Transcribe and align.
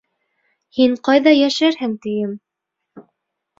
Һин 0.77 0.95
ҡайҙа 1.09 1.35
йәшәрһең, 1.41 1.95
тием. 2.07 2.35